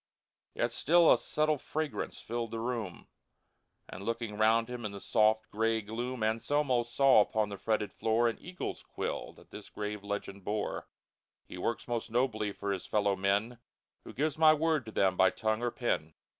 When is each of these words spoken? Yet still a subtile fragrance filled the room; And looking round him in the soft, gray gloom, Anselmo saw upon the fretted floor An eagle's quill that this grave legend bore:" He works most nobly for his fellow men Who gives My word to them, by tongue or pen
Yet 0.55 0.71
still 0.71 1.13
a 1.13 1.17
subtile 1.19 1.59
fragrance 1.59 2.19
filled 2.19 2.49
the 2.49 2.59
room; 2.59 3.07
And 3.87 4.03
looking 4.03 4.35
round 4.35 4.67
him 4.67 4.83
in 4.83 4.93
the 4.93 4.99
soft, 4.99 5.51
gray 5.51 5.79
gloom, 5.81 6.23
Anselmo 6.23 6.81
saw 6.81 7.21
upon 7.21 7.49
the 7.49 7.57
fretted 7.59 7.93
floor 7.93 8.27
An 8.27 8.39
eagle's 8.41 8.81
quill 8.81 9.31
that 9.33 9.51
this 9.51 9.69
grave 9.69 10.03
legend 10.03 10.43
bore:" 10.43 10.87
He 11.47 11.59
works 11.59 11.87
most 11.87 12.09
nobly 12.09 12.51
for 12.51 12.71
his 12.71 12.87
fellow 12.87 13.15
men 13.15 13.59
Who 14.03 14.11
gives 14.11 14.39
My 14.39 14.55
word 14.55 14.87
to 14.87 14.91
them, 14.91 15.15
by 15.17 15.29
tongue 15.29 15.61
or 15.61 15.69
pen 15.69 16.15